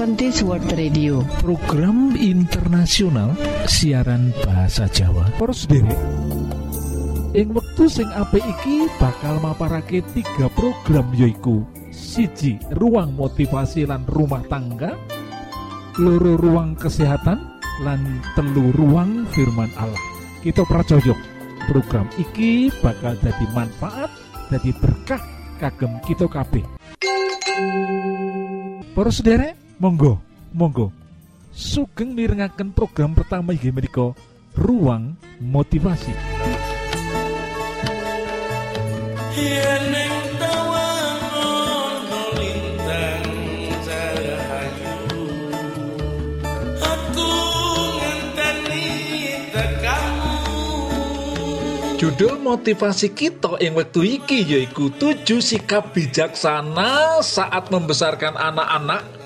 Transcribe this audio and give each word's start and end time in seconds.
Adventist 0.00 0.48
Radio. 0.80 1.20
Program 1.44 2.16
internasional 2.16 3.36
siaran 3.68 4.32
bahasa 4.48 4.88
Jawa. 4.88 5.28
Poros 5.36 5.68
ing 7.36 7.52
wektu 7.52 7.84
sing 7.84 8.08
apik 8.16 8.40
iki 8.40 8.88
bakal 8.96 9.36
maparake 9.44 10.00
tiga 10.16 10.48
program 10.56 11.04
yoiku 11.12 11.68
siji 11.92 12.56
ruang 12.80 13.12
motivasi 13.12 13.84
lan 13.84 14.08
rumah 14.08 14.40
tangga. 14.48 14.96
Loro 16.00 16.32
ruang 16.40 16.80
kesehatan. 16.80 17.60
Lan 17.84 18.24
telu 18.32 18.72
ruang 18.72 19.28
firman 19.36 19.68
Allah. 19.76 20.00
Kita 20.40 20.64
pracojok 20.64 21.20
program 21.68 22.08
iki 22.16 22.72
bakal 22.80 23.20
jadi 23.20 23.44
manfaat 23.52 24.08
jadi 24.48 24.72
berkah 24.80 25.20
kagem 25.60 25.92
kita 26.08 26.24
kabeh. 26.24 26.64
Para 28.96 29.12
monggo, 29.80 30.20
monggo. 30.52 30.92
Sugeng 31.50 32.14
mirengaken 32.14 32.70
program 32.70 33.16
pertama 33.16 33.50
inggih 33.56 33.74
menika 33.74 34.14
Ruang 34.54 35.18
Motivasi. 35.40 36.14
Yen 39.34 39.90
Judul 52.00 52.40
motivasi 52.40 53.12
kita 53.12 53.60
yang 53.60 53.76
waktu 53.76 54.16
iki 54.16 54.40
yaiku 54.40 54.88
tujuh 54.88 55.44
sikap 55.44 55.92
bijaksana 55.92 57.20
saat 57.20 57.68
membesarkan 57.68 58.40
anak-anak 58.40 59.19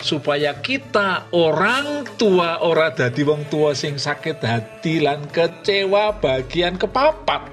supaya 0.00 0.56
kita 0.58 1.28
orang 1.36 2.08
tua 2.16 2.64
ora 2.64 2.88
dadi 2.90 3.20
wong 3.20 3.52
tua 3.52 3.76
sing 3.76 4.00
sakit 4.00 4.40
hati 4.40 5.04
lan 5.04 5.28
kecewa 5.28 6.16
bagian 6.16 6.80
kepapat. 6.80 7.52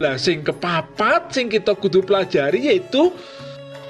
Lah 0.00 0.16
sing 0.16 0.44
kepapat 0.44 1.32
sing 1.32 1.48
kita 1.48 1.76
kudu 1.76 2.04
pelajari 2.04 2.72
yaitu 2.72 3.12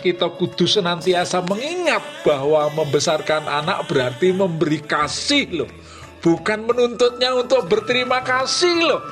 kita 0.01 0.33
kudu 0.33 0.65
senantiasa 0.65 1.45
mengingat 1.45 2.01
bahwa 2.25 2.73
membesarkan 2.73 3.45
anak 3.45 3.85
berarti 3.91 4.33
memberi 4.33 4.81
kasih 4.81 5.63
loh. 5.63 5.71
Bukan 6.21 6.67
menuntutnya 6.69 7.37
untuk 7.37 7.69
berterima 7.69 8.25
kasih 8.25 8.77
loh. 8.87 9.03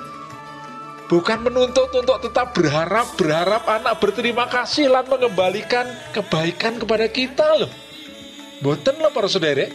Bukan 1.08 1.40
menuntut 1.40 1.88
untuk 1.88 2.20
tetap 2.20 2.52
berharap 2.52 3.16
berharap 3.16 3.64
anak 3.64 3.96
berterima 3.96 4.44
kasih 4.44 4.92
lan 4.92 5.08
mengembalikan 5.08 5.88
kebaikan 6.12 6.76
kepada 6.76 7.08
kita 7.08 7.48
loh. 7.64 7.87
Boten 8.58 8.98
loh 8.98 9.12
para 9.14 9.30
saudara. 9.30 9.70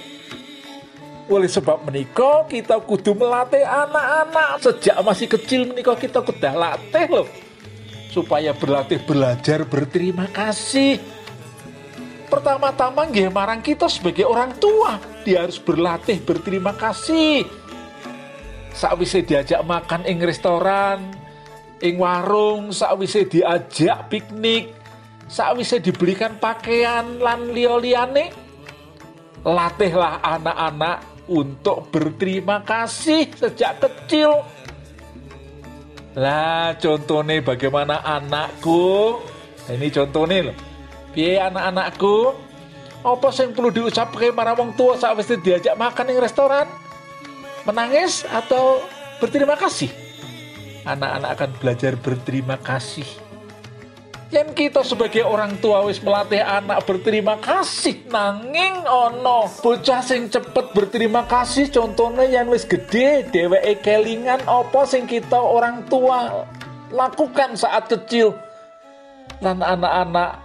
Oleh 1.31 1.47
sebab 1.47 1.87
menikah 1.87 2.43
kita 2.51 2.83
kudu 2.83 3.15
melatih 3.15 3.63
anak-anak 3.63 4.59
sejak 4.59 4.99
masih 5.07 5.27
kecil 5.31 5.71
menikah 5.71 5.95
kita 5.95 6.19
kudu 6.19 6.51
latih 6.51 7.07
loh 7.07 7.27
supaya 8.11 8.53
berlatih 8.53 9.01
belajar 9.07 9.65
berterima 9.65 10.29
kasih. 10.29 11.01
Pertama-tama 12.29 13.09
nggih 13.09 13.33
marang 13.33 13.61
kita 13.61 13.89
sebagai 13.89 14.25
orang 14.25 14.53
tua, 14.57 15.01
dia 15.25 15.45
harus 15.45 15.57
berlatih 15.57 16.21
berterima 16.21 16.73
kasih. 16.77 17.45
Sakwise 18.73 19.21
diajak 19.21 19.61
makan 19.65 20.01
ing 20.05 20.17
restoran, 20.21 21.13
ing 21.81 21.97
warung, 22.01 22.73
sakwise 22.73 23.29
diajak 23.29 24.09
piknik, 24.09 24.73
sakwise 25.29 25.77
dibelikan 25.77 26.37
pakaian 26.41 27.21
lan 27.21 27.53
liya-liyane, 27.53 28.33
latihlah 29.43 30.23
anak-anak 30.23 31.03
untuk 31.27 31.91
berterima 31.91 32.63
kasih 32.63 33.27
sejak 33.35 33.79
kecil. 33.83 34.43
Lah 36.15 36.75
contohnya 36.79 37.43
bagaimana 37.43 37.99
anakku? 38.03 39.19
Ini 39.67 39.87
contohnya 39.91 40.51
loh. 40.51 40.57
Piye 41.11 41.39
anak-anakku? 41.39 42.35
Apa 43.03 43.27
sing 43.35 43.51
perlu 43.51 43.67
diucapke 43.67 44.31
marang 44.31 44.55
wong 44.55 44.71
tua 44.79 44.95
saat 44.95 45.19
wis 45.19 45.27
diajak 45.27 45.75
makan 45.75 46.11
ing 46.15 46.19
restoran? 46.23 46.67
Menangis 47.67 48.23
atau 48.27 48.83
berterima 49.19 49.59
kasih? 49.59 49.91
Anak-anak 50.83 51.29
akan 51.39 51.49
belajar 51.59 51.95
berterima 51.95 52.59
kasih 52.59 53.22
Yen 54.33 54.49
kita 54.49 54.81
sebagai 54.81 55.21
orang 55.21 55.61
tua 55.61 55.85
wis 55.85 56.01
melatih 56.01 56.41
anak 56.41 56.89
berterima 56.89 57.37
kasih. 57.37 58.09
Nanging 58.09 58.81
ono 58.81 59.45
bocah 59.61 60.01
sing 60.01 60.25
cepet 60.25 60.73
berterima 60.73 61.21
kasih 61.29 61.69
contohnya 61.69 62.25
yang 62.25 62.49
wis 62.49 62.65
gede 62.65 63.29
dheweke 63.29 63.85
kelingan 63.85 64.41
apa 64.49 64.89
sing 64.89 65.05
kita 65.05 65.37
orang 65.37 65.85
tua 65.85 66.49
lakukan 66.89 67.53
saat 67.53 67.85
kecil. 67.85 68.33
Dan 69.37 69.61
anak-anak 69.61 70.41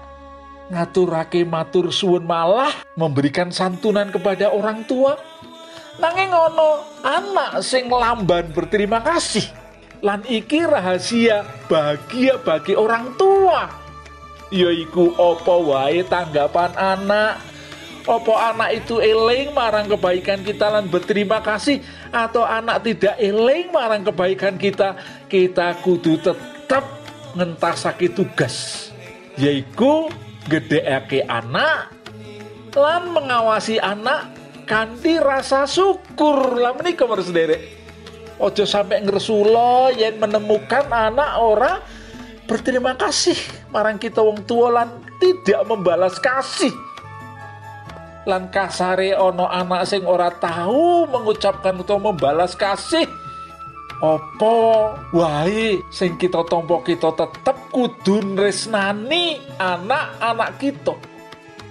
ngaturake 0.68 1.48
matur 1.48 1.88
suwun 1.88 2.28
malah 2.28 2.68
memberikan 2.92 3.48
santunan 3.48 4.12
kepada 4.12 4.52
orang 4.52 4.84
tua. 4.84 5.16
Nanging 5.96 6.28
ono 6.28 6.84
anak 7.00 7.64
sing 7.64 7.88
lamban 7.88 8.52
berterima 8.52 9.00
kasih 9.00 9.67
lan 10.02 10.22
iki 10.26 10.62
rahasia 10.62 11.42
bahagia 11.66 12.38
bagi 12.42 12.74
orang 12.78 13.14
tua. 13.18 13.66
Yaiku 14.48 15.12
opo 15.18 15.74
wae 15.74 16.00
tanggapan 16.06 16.72
anak? 16.78 17.42
Opo 18.08 18.32
anak 18.32 18.80
itu 18.80 19.04
eling 19.04 19.52
marang 19.52 19.84
kebaikan 19.84 20.40
kita 20.40 20.72
lan 20.72 20.88
berterima 20.88 21.44
kasih? 21.44 21.84
Atau 22.08 22.40
anak 22.40 22.80
tidak 22.80 23.20
eling 23.20 23.68
marang 23.68 24.00
kebaikan 24.00 24.56
kita? 24.56 24.96
Kita 25.28 25.76
kudu 25.84 26.16
tetap 26.16 26.88
ngentasake 27.36 28.08
tugas. 28.16 28.88
Yaiku 29.36 30.08
gedeake 30.48 31.28
anak 31.28 31.92
lan 32.72 33.12
mengawasi 33.12 33.76
anak 33.76 34.32
kanthi 34.64 35.20
rasa 35.20 35.68
syukur. 35.68 36.56
Lah 36.56 36.72
menika 36.72 37.04
harus 37.04 37.28
derek 37.28 37.77
Ojo 38.38 38.62
sampai 38.62 39.02
ngersulo 39.02 39.90
yen 39.98 40.22
menemukan 40.22 40.86
anak 40.86 41.42
ora 41.42 41.82
berterima 42.46 42.94
kasih 42.94 43.34
marang 43.74 43.98
kita 43.98 44.22
wong 44.22 44.46
tua 44.46 44.70
lan 44.70 44.88
tidak 45.18 45.66
membalas 45.66 46.22
kasih. 46.22 46.70
Lan 48.30 48.46
kasare 48.54 49.18
ono 49.18 49.50
anak 49.50 49.90
sing 49.90 50.06
ora 50.06 50.30
tahu 50.30 51.10
mengucapkan 51.10 51.82
atau 51.82 51.98
membalas 51.98 52.54
kasih. 52.54 53.10
Opo 53.98 54.94
wae 55.10 55.82
sing 55.90 56.14
kita 56.14 56.46
tompo 56.46 56.78
kita 56.86 57.10
tetep 57.18 57.58
kudu 57.74 58.22
nresnani 58.22 59.42
anak-anak 59.58 60.62
kita. 60.62 60.94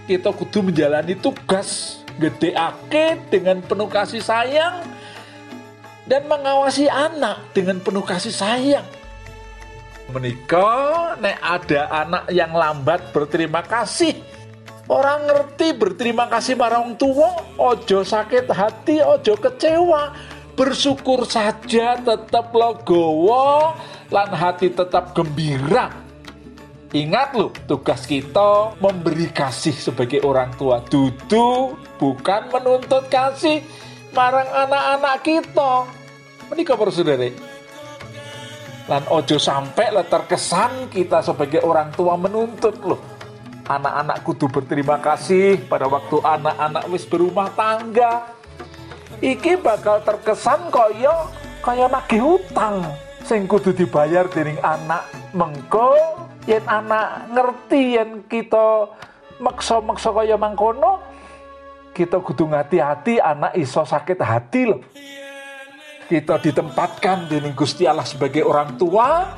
Kita 0.03 0.35
kudu 0.35 0.67
menjalani 0.67 1.15
tugas 1.15 2.03
gedeake 2.19 3.31
dengan 3.31 3.63
penuh 3.63 3.87
kasih 3.87 4.19
sayang 4.19 4.96
dan 6.07 6.25
mengawasi 6.25 6.87
anak 6.87 7.51
dengan 7.51 7.83
penuh 7.83 8.01
kasih 8.01 8.31
sayang. 8.33 8.87
Menikah, 10.07 11.19
nek 11.19 11.37
ada 11.43 11.81
anak 12.07 12.23
yang 12.31 12.55
lambat 12.55 13.11
berterima 13.11 13.59
kasih. 13.59 14.15
Orang 14.87 15.27
ngerti 15.27 15.75
berterima 15.75 16.31
kasih 16.31 16.55
marang 16.55 16.95
tua, 16.95 17.43
ojo 17.59 18.07
sakit 18.07 18.47
hati, 18.47 19.03
ojo 19.03 19.35
kecewa. 19.35 20.15
Bersyukur 20.55 21.27
saja 21.27 21.99
tetap 21.99 22.55
logowo, 22.55 23.75
lan 24.09 24.31
hati 24.31 24.71
tetap 24.71 25.11
gembira. 25.11 25.91
Ingat 26.95 27.35
loh, 27.35 27.51
tugas 27.67 28.07
kita 28.07 28.79
memberi 28.79 29.27
kasih 29.27 29.75
sebagai 29.75 30.23
orang 30.23 30.55
tua. 30.55 30.79
Dudu 30.87 31.75
bukan 31.99 32.47
menuntut 32.47 33.11
kasih 33.11 33.59
marang 34.17 34.49
anak-anak 34.49 35.15
kita. 35.21 35.85
Menikah 36.49 36.73
para 36.73 36.89
saudara. 36.89 37.29
Dan 38.87 39.03
ojo 39.13 39.37
sampai 39.37 39.93
lah 39.93 40.07
terkesan 40.09 40.89
kita 40.89 41.21
sebagai 41.21 41.61
orang 41.61 41.93
tua 41.93 42.17
menuntut 42.17 42.73
loh. 42.81 42.97
Anak-anak 43.67 44.25
kudu 44.25 44.47
berterima 44.49 44.97
kasih 44.97 45.59
pada 45.69 45.85
waktu 45.85 46.17
anak-anak 46.23 46.87
wis 46.89 47.05
berumah 47.05 47.51
tangga. 47.53 48.31
Iki 49.21 49.59
bakal 49.61 50.01
terkesan 50.01 50.71
koyo 50.71 51.29
kaya 51.61 51.85
nagih 51.91 52.39
utang 52.39 52.89
sing 53.27 53.43
kudu 53.43 53.75
dibayar 53.75 54.23
dening 54.31 54.55
anak 54.63 55.03
mengko 55.35 55.99
yen 56.47 56.63
anak 56.63 57.27
ngerti 57.35 57.99
yen 57.99 58.23
kita 58.31 58.87
maksa-maksa 59.43 60.15
kaya 60.15 60.39
mangkono 60.39 61.16
kita 61.97 62.21
kudu 62.21 62.53
ngati-hati 62.53 63.17
anak 63.17 63.57
iso 63.57 63.81
sakit 63.81 64.21
hati 64.21 64.61
loh 64.69 64.81
kita 66.07 66.39
ditempatkan 66.39 67.27
di 67.27 67.35
Gusti 67.51 67.83
Allah 67.83 68.07
sebagai 68.07 68.39
orang 68.47 68.79
tua, 68.79 69.35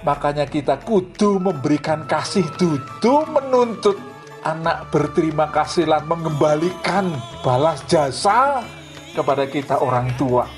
makanya 0.00 0.48
kita 0.48 0.80
kudu 0.80 1.36
memberikan 1.36 2.08
kasih 2.08 2.48
dudu 2.56 3.28
menuntut 3.28 4.00
anak 4.40 4.88
berterima 4.88 5.52
kasih 5.52 5.84
lan 5.84 6.08
mengembalikan 6.08 7.12
balas 7.44 7.84
jasa 7.84 8.64
kepada 9.12 9.44
kita 9.44 9.76
orang 9.76 10.08
tua. 10.16 10.48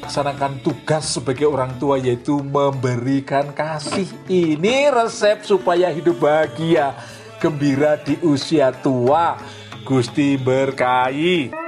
Laksanakan 0.00 0.64
tugas 0.64 1.04
sebagai 1.04 1.52
orang 1.52 1.76
tua 1.76 2.00
yaitu 2.00 2.40
memberikan 2.40 3.52
kasih. 3.52 4.08
Ini 4.24 4.88
resep 4.88 5.44
supaya 5.44 5.92
hidup 5.92 6.16
bahagia, 6.16 6.96
gembira 7.44 8.00
di 8.00 8.16
usia 8.24 8.72
tua. 8.72 9.36
Gusti 9.86 10.34
berkahi. 10.34 11.65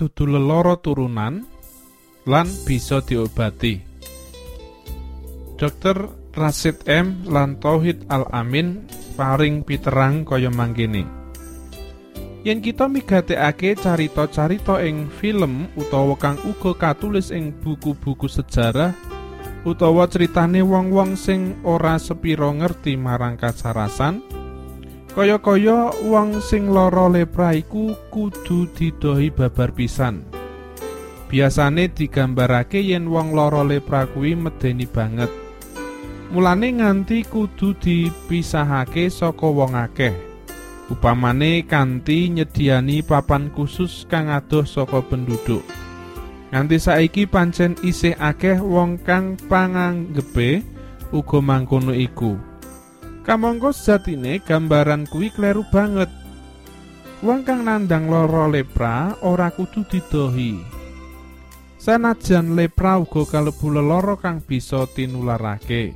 Dudu 0.00 0.24
leloro 0.24 0.80
turunan 0.80 1.44
lan 2.24 2.48
bisa 2.64 3.04
diobati. 3.04 3.76
Dokter 5.60 6.08
Rasid 6.32 6.88
M 6.88 7.28
lan 7.28 7.60
Tauhid 7.60 8.08
Al 8.08 8.24
Amin 8.32 8.88
paring 9.20 9.60
piterang 9.60 10.24
kaya 10.24 10.48
mangkene. 10.48 11.04
Yen 12.40 12.64
kita 12.64 12.88
migatekake 12.88 13.76
carita-carita 13.76 14.80
ing 14.80 15.12
film 15.20 15.68
utawa 15.76 16.16
kang 16.16 16.40
uga 16.48 16.72
katulis 16.72 17.28
ing 17.28 17.52
buku-buku 17.60 18.24
sejarah 18.24 18.96
utawa 19.68 20.08
critane 20.08 20.64
wong-wong 20.64 21.20
sing 21.20 21.60
ora 21.68 22.00
sepiro 22.00 22.48
ngerti 22.48 22.96
marang 22.96 23.36
kasarasan, 23.36 24.24
Kaya-kaya 25.10 25.90
wong 26.06 26.38
sing 26.38 26.70
lara 26.70 27.10
lepra 27.10 27.50
iku 27.50 27.98
kudu 28.14 28.70
didohi 28.70 29.34
babar 29.34 29.74
pisan. 29.74 30.22
Biasane 31.26 31.90
digambarake 31.90 32.78
yen 32.78 33.10
wong 33.10 33.34
lara 33.34 33.66
lepra 33.66 34.06
kuwi 34.06 34.38
medeni 34.38 34.86
banget. 34.86 35.26
Mulane 36.30 36.78
nganti 36.78 37.26
kudu 37.26 37.74
dipisahake 37.82 39.10
saka 39.10 39.50
wong 39.50 39.74
akeh. 39.74 40.14
Upamane 40.94 41.66
kanthi 41.66 42.30
nyediani 42.30 43.02
papan 43.02 43.50
khusus 43.50 44.06
kang 44.06 44.30
adoh 44.30 44.62
saka 44.62 45.02
penduduk. 45.02 45.66
Nganti 46.54 46.78
saiki 46.78 47.26
pancen 47.26 47.74
isih 47.82 48.14
akeh 48.14 48.62
wong 48.62 49.02
kang 49.02 49.34
panganggepe 49.50 50.62
uga 51.10 51.38
mangkono 51.42 51.90
iku. 51.98 52.49
Kamangka 53.20 53.70
sejatine 53.76 54.40
gambaran 54.40 55.04
kuwi 55.04 55.28
kleru 55.28 55.60
banget. 55.68 56.08
Wong 57.20 57.44
kang 57.44 57.68
nandang 57.68 58.08
lara 58.08 58.48
lepra 58.48 59.12
ora 59.20 59.52
kudu 59.52 59.84
didohi. 59.84 60.56
Sanajan 61.76 62.56
lepra 62.56 62.96
uga 62.96 63.28
kalebu 63.28 63.72
lelara 63.72 64.16
kang 64.16 64.40
bisa 64.40 64.88
tinularake. 64.88 65.92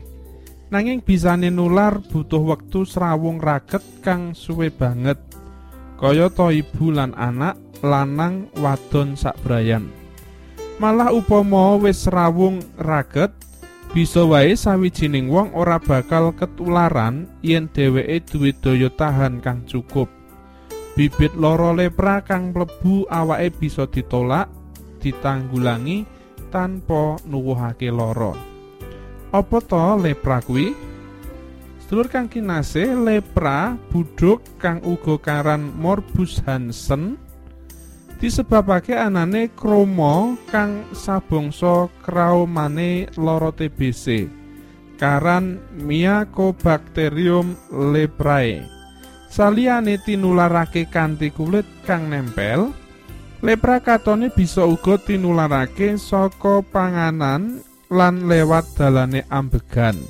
Nanging 0.69 1.01
bisane 1.01 1.49
nular 1.49 2.01
butuh 2.01 2.41
wektu 2.41 2.85
srawung 2.85 3.41
raket 3.41 3.85
kang 4.05 4.37
suwe 4.37 4.69
banget. 4.73 5.21
Kaya 6.01 6.29
to 6.29 6.53
ibu 6.53 6.93
lan 6.93 7.17
anak, 7.17 7.57
lanang, 7.81 8.53
wadon 8.61 9.17
sabrayan. 9.17 9.89
Malah 10.81 11.13
upama 11.15 11.77
wis 11.81 12.09
rawung 12.11 12.61
raket, 12.81 13.31
bisa 13.95 14.27
wae 14.27 14.59
sawijining 14.59 15.31
wong 15.31 15.55
ora 15.55 15.79
bakal 15.79 16.35
ketularan 16.35 17.31
yen 17.47 17.71
dheweke 17.71 18.27
duwe 18.27 18.51
daya 18.51 18.91
tahan 18.91 19.39
kang 19.39 19.63
cukup. 19.71 20.11
Bibit 20.99 21.39
lara 21.39 21.71
lepra 21.71 22.19
kang 22.27 22.51
mlebu 22.51 23.07
awake 23.07 23.55
bisa 23.55 23.87
ditolak, 23.87 24.51
ditanggulangi 24.99 26.03
tanpa 26.51 27.23
nuwuhake 27.23 27.87
lara. 27.95 28.35
Apa 29.31 29.63
to 29.63 29.79
lepra 30.03 30.43
kuwi? 30.43 30.75
Sedulur 31.79 32.11
kang 32.11 32.27
kinasih, 32.27 32.99
lepra 32.99 33.79
buduk 33.95 34.43
kang 34.59 34.83
uga 34.83 35.23
karan 35.23 35.71
Morbus 35.71 36.43
Hansen 36.43 37.15
disebabake 38.25 38.97
anane 38.97 39.53
kroma 39.53 40.33
kang 40.49 40.89
sabangsa 40.97 41.93
kraomane 42.01 43.13
lara 43.21 43.53
TBC 43.53 44.33
karan 44.97 45.61
Mycobacterium 45.77 47.53
leprae. 47.69 48.65
Saliyane 49.29 50.01
tinularake 50.01 50.89
kanthi 50.89 51.37
kulit 51.37 51.69
kang 51.85 52.09
nempel 52.09 52.73
lepra 53.45 53.85
katone 53.85 54.33
bisa 54.33 54.65
uga 54.65 54.97
tinularake 54.97 56.01
saka 56.01 56.65
panganan 56.65 57.61
lan 57.93 58.25
lewat 58.25 58.73
dalane 58.73 59.29
ambegan. 59.29 60.01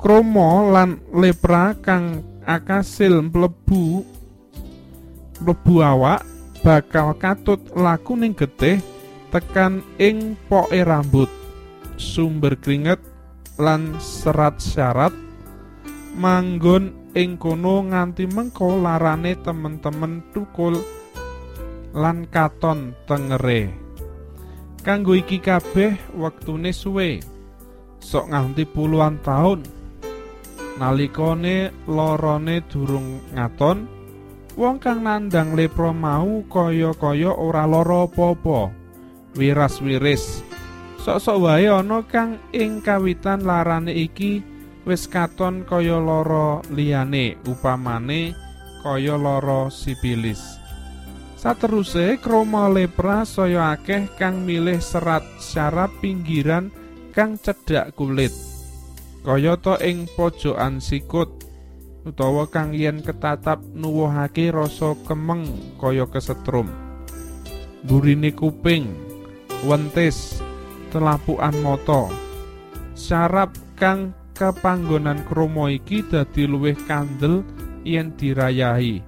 Kromo 0.00 0.72
lan 0.72 1.04
lepra 1.12 1.76
kang 1.84 2.24
akasil 2.48 3.28
mlebu 3.28 4.08
mlebu 5.44 5.76
awak 5.84 6.29
bakal 6.60 7.16
katut 7.16 7.60
laku 7.72 8.16
ning 8.16 8.36
getih 8.36 8.80
tekan 9.32 9.84
ing 9.96 10.36
poke 10.48 10.80
rambut. 10.84 11.30
Sumber 12.00 12.56
keringet 12.56 13.00
lan 13.60 13.96
serat 14.00 14.60
syarat. 14.60 15.12
Manggon 16.16 17.12
ing 17.14 17.38
kono 17.38 17.86
nganti 17.86 18.26
mengko 18.26 18.80
larane 18.80 19.38
temen-temen 19.38 20.24
tukul 20.34 20.74
lan 21.94 22.26
katon 22.28 22.92
tengere. 23.06 23.70
Kanggo 24.80 25.12
iki 25.12 25.38
kabeh 25.44 26.16
wektune 26.16 26.72
suwe 26.72 27.20
sok 28.00 28.32
nganti 28.32 28.64
puluhan 28.64 29.20
tahun 29.20 29.60
nalikane 30.80 31.68
lorone 31.84 32.64
durung 32.64 33.20
ngaton 33.36 33.99
wong 34.60 34.76
kang 34.76 35.00
nandang 35.08 35.56
lepra 35.56 35.88
mau 35.88 36.44
kaya-kaya 36.44 37.32
ora 37.32 37.64
lara 37.64 38.04
apa-apa. 38.04 38.68
Wiras-wiris. 39.32 40.44
Sok-sok 41.00 41.48
wae 41.48 41.64
ana 41.64 42.04
kang 42.04 42.36
ing 42.52 42.84
kawitan 42.84 43.48
larane 43.48 43.96
iki 43.96 44.44
wis 44.84 45.08
katon 45.08 45.64
kaya 45.64 45.96
lara 45.96 46.60
liyane 46.68 47.40
upamane 47.48 48.36
kaya 48.84 49.16
lara 49.16 49.72
sipilis 49.72 50.60
sateruse 51.40 52.20
kroma 52.20 52.68
lepra 52.68 53.24
saya 53.24 53.72
akeh 53.72 54.12
kang 54.20 54.44
milih 54.44 54.76
serat 54.76 55.24
syaraf 55.40 55.88
pinggiran 56.04 56.68
kang 57.16 57.40
cedhak 57.40 57.96
kulit. 57.96 58.32
Kayata 59.24 59.80
ing 59.80 60.04
pojokan 60.16 60.84
sikut 60.84 61.39
utawa 62.10 62.50
kang 62.50 62.74
yen 62.74 63.06
ketatap 63.06 63.62
nuwuhake 63.70 64.50
rasa 64.50 64.98
kemeng 65.06 65.46
kaya 65.78 66.04
kesetrum. 66.10 66.66
Burine 67.86 68.34
kuping 68.34 68.90
wentis 69.62 70.42
telapukan 70.90 71.54
mata. 71.62 72.10
Syaraf 72.98 73.54
kang 73.78 74.12
kepanggonan 74.34 75.22
kromo 75.30 75.70
iki 75.70 76.02
dadi 76.02 76.50
luwih 76.50 76.76
kandel 76.84 77.46
yen 77.86 78.10
dirayahi. 78.18 79.06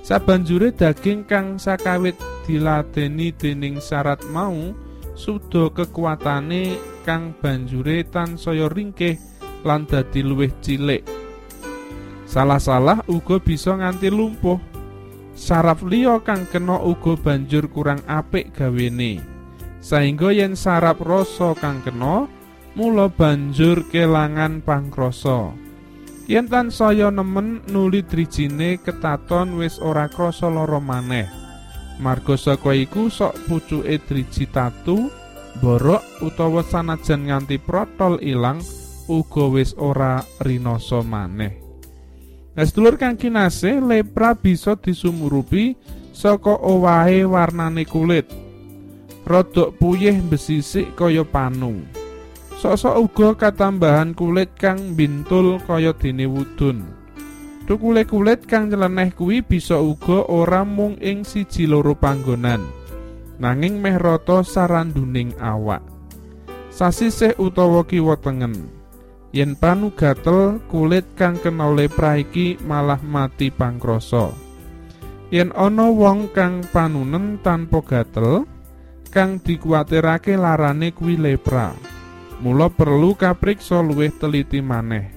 Sabanjure 0.00 0.72
daging 0.72 1.28
kang 1.28 1.60
sakawit 1.60 2.16
diladeni 2.48 3.32
dening 3.36 3.80
syarat 3.80 4.20
mau 4.32 4.72
suda 5.14 5.70
kekuatane 5.72 6.76
kang 7.06 7.32
banjure 7.36 8.04
tansaya 8.08 8.68
ringkih 8.68 9.16
lan 9.64 9.88
dadi 9.88 10.20
luwih 10.20 10.52
cilik 10.60 11.23
salah-salah 12.34 13.06
uga 13.06 13.38
bisa 13.38 13.78
nganti 13.78 14.10
lumpuh. 14.10 14.58
Saraf 15.38 15.86
liya 15.86 16.18
kang 16.26 16.50
kena 16.50 16.82
uga 16.82 17.14
banjur 17.14 17.70
kurang 17.70 18.02
apik 18.10 18.54
gawene 18.54 19.34
saengga 19.84 20.32
yen 20.32 20.56
saraf 20.56 20.96
rasa 21.04 21.52
kang 21.60 21.84
kena 21.84 22.24
mula 22.72 23.12
banjur 23.12 23.84
kelangan 23.92 24.64
pangkrasa. 24.64 25.52
Yen 26.24 26.48
tansaya 26.48 27.12
nemen 27.12 27.60
nuli 27.68 28.00
drijine 28.00 28.80
ketaton 28.80 29.60
wis 29.60 29.76
ora 29.76 30.08
krasa 30.08 30.48
lara 30.48 30.80
maneh. 30.80 31.28
Marga 32.00 32.34
saka 32.34 32.72
iku 32.72 33.12
sok 33.12 33.36
pucuke 33.46 34.00
driji 34.08 34.48
tatu 34.48 35.12
borok 35.60 36.02
utawa 36.24 36.64
sanajan 36.64 37.28
nganti 37.28 37.60
protol 37.60 38.18
ilang 38.24 38.58
uga 39.06 39.44
wis 39.52 39.76
ora 39.78 40.24
rinoso 40.42 41.04
maneh 41.04 41.63
Nah, 42.54 42.62
sedulur 42.62 42.94
kang 42.94 43.18
kinase 43.18 43.82
lepra 43.82 44.38
bisa 44.38 44.78
disumurupi 44.78 45.74
saka 46.14 46.54
owahe 46.54 47.26
warnane 47.26 47.82
kulit. 47.82 48.30
Rodok 49.26 49.74
puyih 49.82 50.22
besisik 50.22 50.94
kaya 50.94 51.26
panu. 51.26 51.82
Sok-sok 52.54 52.96
uga 52.96 53.28
katambahan 53.34 54.14
kulit 54.14 54.54
kang 54.54 54.94
bintul 54.94 55.58
kaya 55.66 55.90
dene 55.98 56.30
wudun. 56.30 56.86
Tukule 57.66 58.06
kulit 58.06 58.46
kang 58.46 58.70
nyeleneh 58.70 59.10
kuwi 59.10 59.42
bisa 59.42 59.80
uga 59.80 60.22
ora 60.30 60.62
mung 60.62 60.94
ing 61.02 61.26
siji 61.26 61.66
loro 61.66 61.98
panggonan. 61.98 62.62
Nanging 63.42 63.82
meh 63.82 63.98
rata 63.98 64.46
saranduning 64.46 65.34
awak. 65.42 65.82
Sasisih 66.70 67.34
utawa 67.40 67.82
kiwa 67.82 68.14
tengen. 68.14 68.73
Yen 69.34 69.58
panu 69.58 69.90
gatel 69.90 70.62
kulit 70.70 71.02
kang 71.18 71.34
kena 71.42 71.66
lepra 71.74 72.22
iki 72.22 72.54
malah 72.62 73.02
mati 73.02 73.50
pangkrasa. 73.50 74.30
Yen 75.34 75.50
ana 75.58 75.90
wong 75.90 76.30
kang 76.30 76.62
panunen 76.70 77.42
tanpa 77.42 77.82
gatel, 77.82 78.46
kang 79.10 79.42
dikuwatirake 79.42 80.38
larane 80.38 80.94
kuwi 80.94 81.18
lepra. 81.18 81.74
Mula 82.46 82.70
perlu 82.70 83.18
kapriksa 83.18 83.82
luwih 83.82 84.14
teliti 84.14 84.62
maneh. 84.62 85.10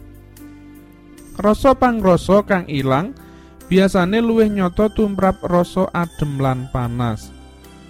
Rasa 1.38 1.78
pangrasa 1.78 2.42
kang 2.42 2.66
ilang 2.66 3.14
biasane 3.70 4.18
luwih 4.18 4.50
nyata 4.50 4.90
tumrap 4.98 5.46
rasa 5.46 5.94
adem 5.94 6.42
lan 6.42 6.66
panas. 6.74 7.37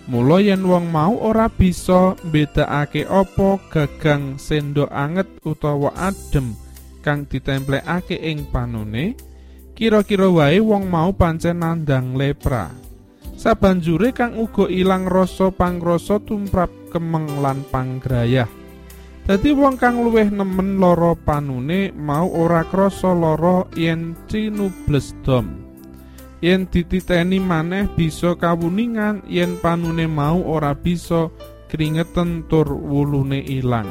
Mula 0.08 0.40
yen 0.40 0.64
wong 0.64 0.88
mau 0.88 1.20
ora 1.20 1.52
bisa 1.52 2.16
mbedakake 2.24 3.04
apa 3.04 3.60
gagang 3.68 4.40
sendok 4.40 4.88
anget 4.88 5.28
utawa 5.44 5.92
adem 6.00 6.56
kang 7.04 7.28
ditemplekake 7.28 8.16
ing 8.16 8.48
panune, 8.48 9.20
kira-kira 9.76 10.32
wae 10.32 10.64
wong 10.64 10.88
mau 10.88 11.12
pancen 11.12 11.60
nandang 11.60 12.16
lepra. 12.16 12.72
Sabanjure 13.36 14.16
kang 14.16 14.40
uga 14.40 14.72
ilang 14.72 15.12
rasa 15.12 15.52
pangrasa 15.52 16.24
tumrap 16.24 16.72
kemeng 16.88 17.44
lan 17.44 17.68
panggrayah. 17.68 18.48
Dadi 19.28 19.52
wong 19.52 19.76
kang 19.76 20.08
luwih 20.08 20.32
nemen 20.32 20.80
lara 20.80 21.20
panune 21.20 21.92
mau 21.92 22.32
ora 22.32 22.64
krasa 22.64 23.12
lara 23.12 23.68
yen 23.76 24.16
cinubles 24.32 25.12
dom. 25.28 25.67
Yen 26.42 26.66
dititeni 26.70 27.42
maneh 27.42 27.90
bisa 27.98 28.38
kawuningan 28.38 29.26
yen 29.26 29.58
panune 29.58 30.06
mau 30.06 30.38
ora 30.46 30.78
bisa 30.78 31.34
kringeten 31.68 32.46
tur 32.46 32.70
wulune 32.70 33.42
ilang. 33.42 33.90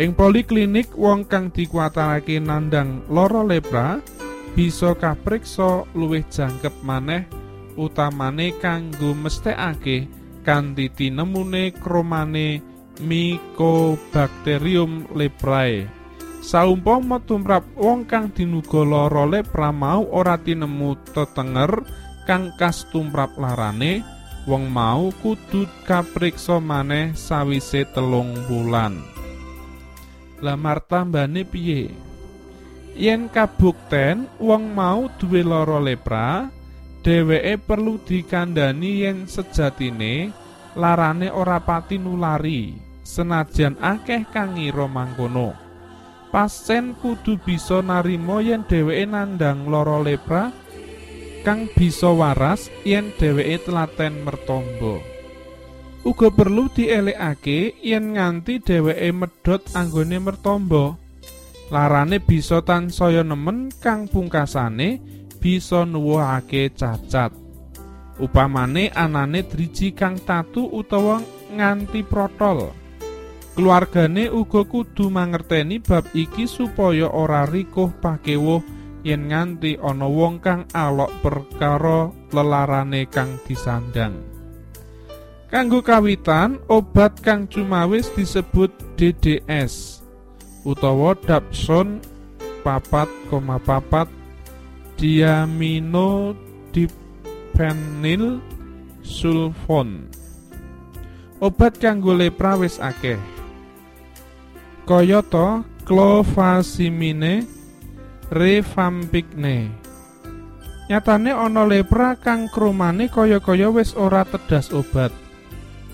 Ing 0.00 0.16
poliklinik 0.16 0.96
wong 0.96 1.28
kang 1.28 1.52
dikuatarake 1.52 2.40
nandang 2.40 3.04
lara 3.12 3.44
lepra 3.44 4.00
bisa 4.56 4.96
kapriksa 4.96 5.84
luwih 5.94 6.24
jangkep 6.26 6.72
maneh 6.82 7.28
utamane 7.76 8.56
kanggo 8.58 9.14
mesthekake 9.14 10.08
kanthi 10.42 10.90
tinemune 10.90 11.70
kromane 11.76 12.64
Mycobacterium 13.00 15.08
leprae 15.16 15.99
Saumpama 16.40 17.20
tumrap 17.20 17.68
wong 17.76 18.08
kang 18.08 18.32
dinuga 18.32 18.80
lara 18.80 19.28
lepra 19.28 19.68
mau 19.68 20.08
ora 20.08 20.40
tinemu 20.40 20.96
tetenger 21.12 21.84
kang 22.24 22.56
kas 22.56 22.88
tumrap 22.88 23.36
larane, 23.36 24.00
wong 24.48 24.72
mau 24.72 25.12
kudu 25.20 25.68
kapriksa 25.84 26.56
maneh 26.56 27.12
sawise 27.12 27.84
telung 27.92 28.32
bulan. 28.48 29.04
Lah 30.40 30.56
martambane 30.56 31.44
piye? 31.44 31.92
Yen 32.96 33.28
kabukten 33.28 34.24
wong 34.40 34.72
mau 34.72 35.12
duwe 35.20 35.44
lara 35.44 35.76
lepra, 35.76 36.48
dheweke 37.04 37.60
perlu 37.60 38.00
dikandani 38.00 39.04
yen 39.04 39.28
sejatine 39.28 40.32
larane 40.72 41.28
ora 41.28 41.60
pati 41.60 42.00
nulari, 42.00 42.80
senajan 43.04 43.76
akeh 43.76 44.24
kang 44.32 44.56
ngira 44.56 44.88
mangkono. 44.88 45.69
Pasien 46.30 46.94
kudu 46.94 47.42
bisa 47.42 47.82
narima 47.82 48.38
yen 48.38 48.62
dheweke 48.62 49.04
nandang 49.10 49.66
lara 49.66 49.98
lepra 49.98 50.54
kang 51.42 51.66
bisa 51.74 52.14
waras 52.14 52.70
yen 52.86 53.10
dheweke 53.18 53.66
telaten 53.66 54.22
mertombo. 54.22 55.02
Uga 56.00 56.32
perlu 56.32 56.72
dielekake 56.72 57.76
yen 57.84 58.16
nganti 58.16 58.62
dheweke 58.62 59.10
medhot 59.12 59.62
anggone 59.76 60.18
mertombo. 60.22 60.84
Larane 61.70 62.18
bisa 62.18 62.64
tansaya 62.66 63.22
nemen 63.22 63.70
kang 63.78 64.10
pungkasane 64.10 64.98
bisa 65.38 65.86
nuwuhake 65.86 66.74
cacat. 66.74 67.30
Upamane 68.18 68.90
anane 68.90 69.46
driji 69.46 69.94
kang 69.94 70.18
tatu 70.18 70.66
utawa 70.66 71.22
nganti 71.54 72.02
protol. 72.04 72.79
Keluargane 73.50 74.30
uga 74.30 74.62
kudu 74.62 75.10
mangerteni 75.10 75.82
bab 75.82 76.06
iki 76.14 76.46
supaya 76.46 77.10
ora 77.10 77.44
rikuh 77.44 77.90
pakewuh 77.98 78.62
yen 79.02 79.32
nganti 79.32 79.74
ana 79.80 80.06
wong 80.06 80.38
kang 80.38 80.68
alok 80.70 81.10
perkara 81.24 82.14
lelarane 82.30 83.10
kang 83.10 83.40
disandang. 83.44 84.16
Kanggo 85.50 85.82
kawitan, 85.82 86.62
obat 86.70 87.18
kang 87.26 87.50
cumawis 87.50 88.06
disebut 88.14 88.70
DDS 88.94 89.98
utawa 90.62 91.18
Dapson 91.18 91.98
papat 92.62 93.10
koma 93.26 93.58
papat 93.58 94.06
diamino 94.94 96.36
dipenil 96.70 98.38
sulfon. 99.02 100.06
Obat 101.40 101.80
kanggo 101.80 102.12
lepra 102.12 102.54
wis 102.60 102.76
akeh. 102.78 103.39
Kayata 104.90 105.62
clofasimine, 105.86 107.46
revampicne. 108.26 109.70
Nyatane 110.90 111.30
ana 111.30 111.62
lepra 111.62 112.18
kang 112.18 112.50
kromane 112.50 113.06
kaya-kaya 113.06 113.70
wis 113.70 113.94
ora 113.94 114.26
tedas 114.26 114.74
obat. 114.74 115.14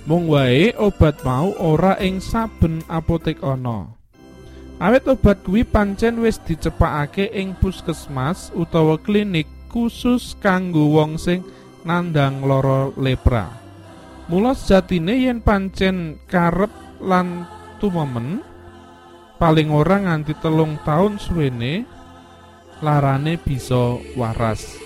Mung 0.08 0.32
wae 0.32 0.72
obat 0.80 1.20
mau 1.28 1.52
ora 1.60 2.00
ing 2.00 2.24
saben 2.24 2.80
apotek 2.88 3.44
ana. 3.44 3.84
Awit 4.80 5.04
obat 5.12 5.44
kuwi 5.44 5.68
pancen 5.68 6.24
wis 6.24 6.40
dicepakake 6.40 7.28
ing 7.36 7.52
puskesmas 7.60 8.48
utawa 8.56 8.96
klinik 8.96 9.44
khusus 9.68 10.40
kanggo 10.40 10.96
wong 10.96 11.20
sing 11.20 11.44
nandang 11.84 12.40
lara 12.48 12.88
lepra. 12.96 13.52
Mula 14.32 14.56
sejatine 14.56 15.20
yen 15.20 15.44
pancen 15.44 16.16
karep 16.32 16.72
lan 17.04 17.44
tumemen 17.76 18.55
paling 19.36 19.68
ora 19.72 20.00
nganti 20.00 20.36
telung 20.40 20.80
tahun 20.84 21.20
suwene 21.20 21.84
larane 22.84 23.40
bisa 23.40 23.96
waras. 24.16 24.76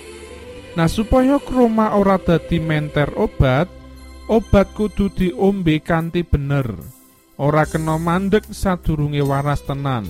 Nah 0.79 0.87
supaya 0.87 1.43
kroma 1.43 1.99
ora 1.99 2.15
dadi 2.19 2.63
menter 2.63 3.11
obat, 3.19 3.67
obat 4.31 4.71
kudu 4.75 5.11
diombe 5.11 5.83
kanthi 5.83 6.23
bener. 6.23 6.71
Ora 7.41 7.65
kena 7.67 7.97
mandek 7.97 8.47
sadurunge 8.53 9.25
waras 9.25 9.65
tenan. 9.67 10.07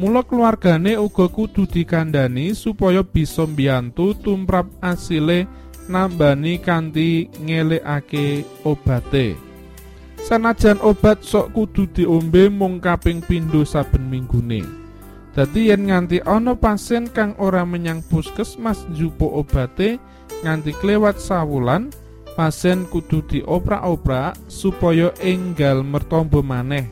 Mula 0.00 0.24
keluargane 0.24 0.96
uga 0.96 1.28
kudu 1.28 1.68
dikandani 1.68 2.56
supaya 2.56 3.04
bisa 3.04 3.44
mbiyantu 3.44 4.16
tumrap 4.16 4.68
asile 4.80 5.44
nambani 5.90 6.56
kanthi 6.62 7.28
ngelekake 7.42 8.44
obate. 8.64 9.49
Sanajan 10.30 10.78
obat 10.86 11.26
sok 11.26 11.58
kudu 11.58 11.90
diombe 11.90 12.46
mung 12.46 12.78
kaping 12.78 13.18
pindho 13.18 13.66
saben 13.66 14.06
minggune. 14.06 14.62
Dadi 15.34 15.74
yen 15.74 15.90
nganti 15.90 16.22
ana 16.22 16.54
pasien 16.54 17.10
kang 17.10 17.34
ora 17.42 17.66
menyang 17.66 17.98
puskesmas 18.06 18.86
njupuk 18.94 19.26
obate 19.26 19.98
nganti 20.46 20.70
klewat 20.78 21.18
sawulan, 21.18 21.90
pasien 22.38 22.86
kudu 22.86 23.26
dioprak-oprak 23.26 24.38
supaya 24.46 25.10
enggal 25.18 25.82
mertombo 25.82 26.46
maneh. 26.46 26.86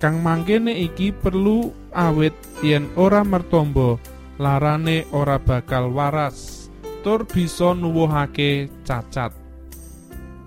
Kang 0.00 0.24
mangkene 0.24 0.72
iki 0.72 1.12
perlu 1.12 1.76
awit 1.92 2.32
yen 2.64 2.88
ora 2.96 3.20
mertombo, 3.20 4.00
larane 4.40 5.04
ora 5.12 5.36
bakal 5.36 5.92
waras. 5.92 6.72
Tur 7.04 7.28
bisa 7.28 7.76
nuwuhake 7.76 8.72
cacat. 8.88 9.41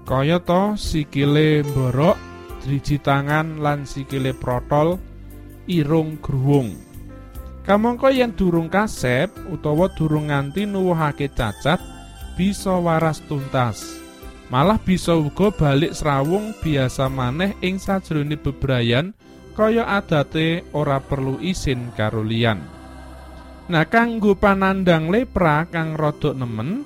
Kaya 0.06 0.38
to 0.38 0.78
sikile 0.78 1.66
mborok, 1.66 2.14
driji 2.62 3.02
tangan 3.02 3.58
lan 3.58 3.90
sikile 3.90 4.38
protol, 4.38 5.02
irung 5.66 6.22
gruwung. 6.22 6.78
Kamangka 7.66 8.14
yen 8.14 8.38
durung 8.38 8.70
kasep 8.70 9.34
utawa 9.50 9.90
durung 9.98 10.30
nganti 10.30 10.70
nuwuhake 10.70 11.34
cacat, 11.34 11.82
bisa 12.38 12.78
waras 12.78 13.18
tuntas. 13.26 13.98
Malah 14.54 14.78
bisa 14.78 15.18
uga 15.18 15.50
balik 15.50 15.98
serawung 15.98 16.54
biasa 16.62 17.10
maneh 17.10 17.58
ing 17.66 17.82
sajroning 17.82 18.38
bebrayan 18.38 19.18
kaya 19.58 19.90
adate 19.90 20.62
ora 20.78 21.02
perlu 21.02 21.42
isin 21.42 21.90
karo 21.98 22.22
liyan. 22.22 22.62
Nah, 23.66 23.90
kanggo 23.90 24.38
panandang 24.38 25.10
lepra 25.10 25.66
kang 25.66 25.98
rodok 25.98 26.38
nemen, 26.38 26.86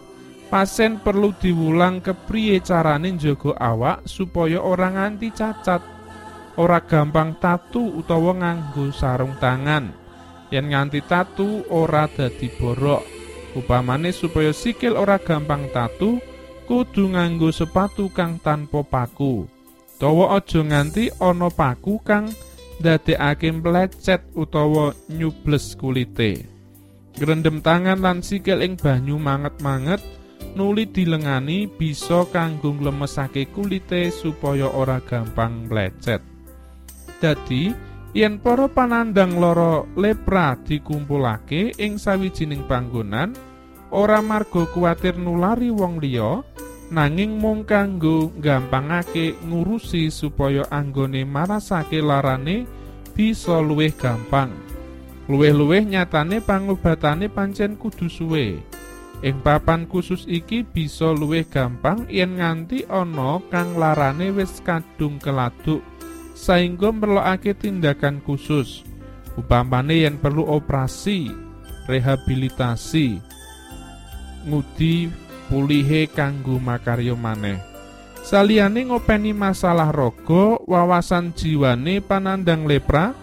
pasien 0.49 0.97
perlu 0.97 1.31
diwulang 1.37 2.01
kepriye 2.01 2.59
carane 2.65 3.13
njaga 3.13 3.53
awak 3.55 4.09
supaya 4.09 4.59
ora 4.59 4.89
nganti 4.89 5.29
cacat. 5.29 5.81
Ora 6.59 6.83
gampang 6.83 7.39
tatu 7.39 7.93
utawa 7.95 8.35
nganggo 8.35 8.91
sarung 8.91 9.37
tangan. 9.39 9.93
Yen 10.51 10.73
nganti 10.73 10.99
tatu 11.05 11.63
ora 11.71 12.09
dadi 12.09 12.51
borok. 12.51 13.05
Upamane 13.55 14.11
supaya 14.11 14.51
sikil 14.51 14.99
ora 14.99 15.21
gampang 15.21 15.71
tatu, 15.71 16.19
kudu 16.67 17.15
nganggo 17.15 17.53
sepatu 17.53 18.11
kang 18.11 18.41
tanpa 18.43 18.83
paku. 18.83 19.47
Dawa 20.01 20.35
aja 20.35 20.59
nganti 20.59 21.13
ana 21.21 21.47
paku 21.47 22.01
kang 22.03 22.27
ndadekake 22.83 23.55
mlecet 23.55 24.21
utawa 24.35 24.91
nyubles 25.07 25.79
kulite. 25.79 26.43
Grendem 27.15 27.59
tangan 27.63 27.99
lan 27.99 28.19
sikil 28.19 28.63
ing 28.63 28.79
banyu 28.79 29.19
manget-manget 29.19 29.99
nuli 30.55 30.89
dilengani 30.89 31.69
bisa 31.69 32.25
kanggo 32.29 32.73
nglemesake 32.73 33.49
kulite 33.49 34.13
supaya 34.13 34.69
ora 34.69 35.01
gampang 35.03 35.67
mlecet. 35.67 36.21
Dadi, 37.19 37.73
yen 38.15 38.39
para 38.39 38.71
panandang 38.71 39.37
lara 39.37 39.83
lepra 39.99 40.55
dikumpulake 40.63 41.75
ing 41.77 41.99
sawijining 41.99 42.63
panggonan, 42.65 43.35
ora 43.91 44.23
marga 44.23 44.63
kuwatir 44.71 45.19
nulari 45.19 45.73
wong 45.73 45.99
liya, 45.99 46.39
nanging 46.89 47.37
mung 47.37 47.67
kanggo 47.67 48.33
gampangake 48.41 49.37
ngurusi 49.45 50.09
supaya 50.09 50.65
anggone 50.73 51.25
marasake 51.25 52.01
larane 52.01 52.65
bisa 53.13 53.59
luwih 53.59 53.91
gampang. 53.93 54.49
Luwih-luwih 55.29 55.85
nyatane 55.85 56.41
pangobatane 56.41 57.29
pancen 57.29 57.77
kudu 57.77 58.09
suwe. 58.09 58.68
Ing 59.19 59.43
papan 59.43 59.83
khusus 59.83 60.23
iki 60.31 60.63
bisa 60.63 61.11
luwih 61.11 61.43
gampang 61.43 62.07
yen 62.07 62.39
nganti 62.39 62.87
ana 62.87 63.43
kang 63.51 63.75
larane 63.75 64.31
wis 64.31 64.63
kadung 64.63 65.19
keladuk 65.19 65.83
saingga 66.31 66.95
merlokake 66.95 67.51
tindakan 67.51 68.23
khusus. 68.23 68.87
Upamane 69.35 70.07
yen 70.07 70.15
perlu 70.19 70.47
operasi, 70.47 71.31
rehabilitasi, 71.87 73.19
ngudi 74.47 75.11
pulihe 75.51 76.07
kanggo 76.07 76.55
makarya 76.55 77.15
maneh. 77.15 77.59
Saliyane 78.23 78.87
ngopeni 78.87 79.31
masalah 79.31 79.91
raga, 79.91 80.59
wawasan 80.63 81.31
jiwane 81.35 82.03
panandang 82.03 82.67
lepra 82.67 83.15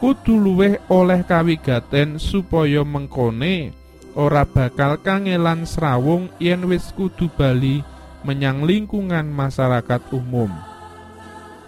kudu 0.00 0.36
luwih 0.36 0.80
oleh 0.92 1.24
kawigaten 1.24 2.20
supaya 2.20 2.84
mengkone 2.84 3.81
ora 4.18 4.44
bakal 4.44 5.00
kangelan 5.00 5.64
srawung 5.64 6.28
yen 6.36 6.68
wis 6.68 6.92
kudu 6.92 7.28
bali 7.32 7.80
menyang 8.22 8.62
lingkungan 8.62 9.26
masyarakat 9.30 10.02
umum. 10.14 10.50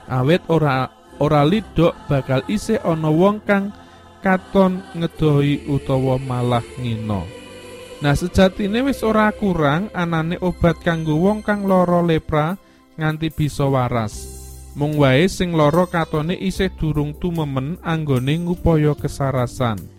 Awit 0.06 0.44
ora 0.52 0.92
ora 1.18 1.42
lidok 1.46 1.94
bakal 2.10 2.44
isih 2.50 2.80
ana 2.84 3.08
wong 3.10 3.40
kang 3.42 3.72
katon 4.20 4.80
ngedohi 4.96 5.68
utawa 5.68 6.20
malah 6.20 6.64
ngino. 6.80 7.24
Nah 8.02 8.12
sejatine 8.12 8.84
wis 8.84 9.00
ora 9.00 9.32
kurang 9.32 9.88
anane 9.96 10.36
obat 10.42 10.80
kanggo 10.84 11.16
wong 11.16 11.40
kang 11.40 11.64
lara 11.64 12.04
lepra 12.04 12.58
nganti 13.00 13.32
bisa 13.32 13.64
waras. 13.64 14.42
Mung 14.74 14.98
wae 14.98 15.30
sing 15.30 15.54
lara 15.54 15.86
katone 15.86 16.34
isih 16.34 16.68
durung 16.74 17.14
tumemen 17.14 17.78
anggone 17.80 18.42
ngupaya 18.42 18.98
kesarasan. 18.98 19.93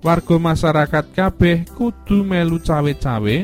Warga 0.00 0.40
masyarakat 0.40 1.12
kabeh 1.12 1.68
kudu 1.76 2.24
melu 2.24 2.56
cawe-cawe 2.56 3.36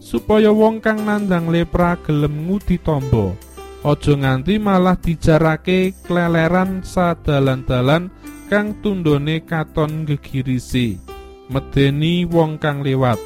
supaya 0.00 0.48
wong 0.48 0.80
kang 0.80 1.04
nandang 1.04 1.52
lepra 1.52 2.00
gelem 2.00 2.48
ngudi 2.48 2.80
tombo. 2.80 3.36
Aja 3.84 4.16
nganti 4.16 4.56
malah 4.56 4.96
dijarake 4.96 5.92
kleleran 6.08 6.80
sadalan-dalan 6.80 8.08
kang 8.48 8.80
tundone 8.80 9.44
katon 9.44 10.08
gegirisi. 10.08 10.96
Medeni 11.52 12.24
wong 12.24 12.56
kang 12.56 12.80
lewat. 12.80 13.20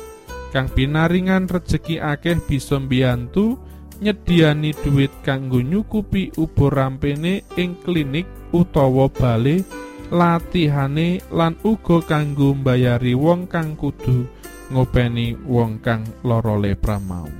Kang 0.50 0.66
pinaringan 0.66 1.46
rejeki 1.46 2.02
akeh 2.02 2.42
bisa 2.42 2.82
mbiyantu 2.82 3.62
nyediani 4.02 4.74
duit 4.74 5.14
kanggo 5.22 5.62
nyukupi 5.62 6.34
ubur 6.34 6.74
rampene 6.74 7.46
ing 7.54 7.78
klinik 7.86 8.26
utawa 8.50 9.06
bale 9.06 9.62
latihane 10.12 11.24
lan 11.32 11.56
uga 11.64 12.04
kanggo 12.04 12.52
mbayari 12.52 13.16
wong 13.16 13.48
kang 13.48 13.72
kudu 13.80 14.28
ngopeni 14.68 15.32
wong 15.48 15.80
kang 15.80 16.04
lara 16.20 16.60
lepra 16.60 17.00
mau. 17.00 17.32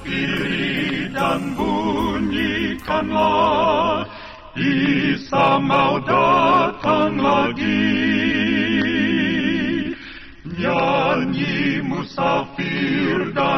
Diri 0.00 1.12
dan 1.14 1.54
bunyikanlah 1.54 4.02
Isa 4.58 5.62
mau 5.62 6.02
datang 6.02 7.14
lagi 7.20 7.59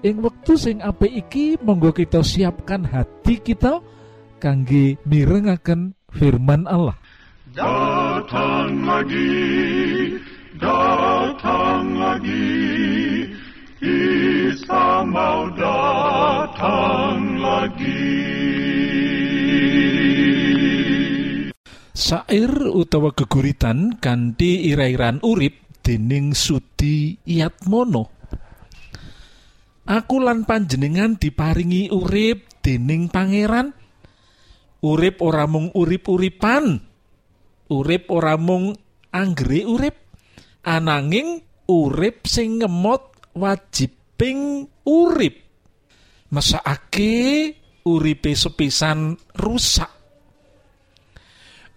ing 0.00 0.24
wektu 0.24 0.56
sing 0.56 0.80
apik 0.80 1.12
iki 1.12 1.60
monggo 1.60 1.92
kita 1.92 2.24
siapkan 2.24 2.84
hati 2.88 3.36
kita 3.40 3.84
kangge 4.40 4.96
mirengaken 5.04 5.92
firman 6.12 6.64
Allah 6.64 6.96
Datang 7.50 8.86
lagi, 8.86 9.34
datang 10.54 11.98
lagi, 11.98 12.46
Isa 13.82 15.02
mau 15.02 15.50
datang 15.58 17.42
lagi. 17.42 18.30
Sair 21.90 22.54
utawa 22.70 23.10
geguritan 23.18 23.98
kanthi 23.98 24.70
ira-iran 24.70 25.18
urip 25.26 25.82
dening 25.82 26.30
Sudi 26.30 27.18
Yatmono. 27.26 28.19
Aku 29.90 30.22
lan 30.22 30.46
panjenengan 30.46 31.18
diparingi 31.18 31.90
urip 31.90 32.62
dening 32.62 33.10
pangeran. 33.10 33.74
Urip 34.86 35.18
ora 35.18 35.50
mung 35.50 35.74
urip-uripan. 35.74 36.78
Urip 37.74 38.06
ora 38.14 38.38
mung 38.38 38.70
anggere 39.10 39.66
urip. 39.66 39.96
Ananging 40.62 41.42
urip 41.66 42.30
sing 42.30 42.62
ngemot 42.62 43.34
wajibing 43.34 44.70
urip. 44.86 45.34
Mesakake 46.30 47.50
uripe 47.82 48.30
sepisan 48.38 49.18
rusak. 49.34 50.00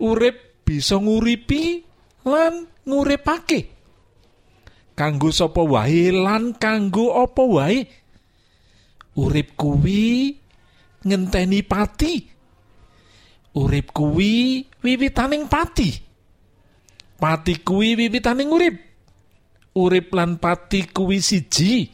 urip 0.04 0.64
bisa 0.68 1.00
nguripi 1.00 1.80
lan 2.28 2.68
nguripake 2.84 3.72
kanggo 4.94 5.32
sapa 5.32 5.64
wae 5.64 6.12
lan 6.12 6.56
kanggo 6.60 7.16
apa 7.16 7.44
wae 7.44 7.80
urip 9.18 9.54
kuwi 9.58 10.34
ngenteni 11.06 11.60
pati. 11.62 12.14
Urip 13.54 13.94
kuwi 13.94 14.66
wiwitaning 14.82 15.46
pati. 15.46 15.90
Pati 17.22 17.54
kuwi 17.62 17.96
wiwitaning 17.96 18.50
urip. 18.50 18.76
Urip 19.78 20.14
lan 20.14 20.42
pati 20.42 20.90
kuwi 20.90 21.22
siji. 21.22 21.90